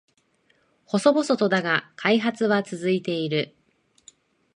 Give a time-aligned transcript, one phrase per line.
[0.87, 3.53] 細々とだが開発は続いている